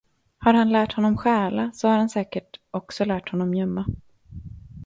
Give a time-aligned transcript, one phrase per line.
[0.37, 3.85] Har han lärt honom stjäla, så har han säkert också lärt honom gömma.